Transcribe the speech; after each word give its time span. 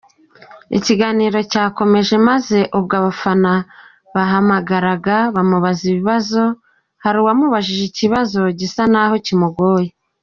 Ikiganiro 0.77 1.37
cyakomeje 1.51 2.15
maze 2.29 2.57
ubwo 2.77 2.93
abafana 2.99 3.51
bahamagaraga 4.15 5.15
bamubaza 5.35 5.81
ibibazo, 5.91 6.43
hari 7.03 7.17
uwamubajije 7.21 7.83
ikibazo 7.87 8.39
gisa 8.59 8.83
naho 8.93 9.15
kimugoye. 9.25 9.89